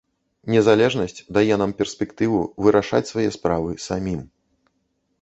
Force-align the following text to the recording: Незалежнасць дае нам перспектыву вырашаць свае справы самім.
Незалежнасць 0.53 1.19
дае 1.37 1.55
нам 1.63 1.71
перспектыву 1.83 2.39
вырашаць 2.65 3.05
свае 3.13 3.29
справы 3.39 3.81
самім. 3.89 4.29